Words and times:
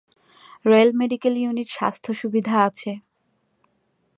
Rail 0.65 0.89
medical 0.99 1.33
unit 1.37 1.69
স্বাস্থ্য 1.77 2.11
সুবিধা 2.21 2.55
আছে। 2.67 2.91